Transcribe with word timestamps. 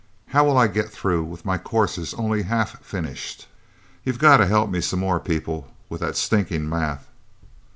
"How'll 0.29 0.57
I 0.57 0.65
get 0.65 0.89
through, 0.89 1.23
with 1.25 1.45
my 1.45 1.59
courses 1.59 2.15
only 2.15 2.41
half 2.41 2.83
finished. 2.83 3.47
You've 4.03 4.17
gotta 4.17 4.47
help 4.47 4.71
me 4.71 4.81
some 4.81 4.99
more, 5.01 5.19
people! 5.19 5.67
With 5.89 6.01
that 6.01 6.17
stinking 6.17 6.67
math...!" 6.67 7.05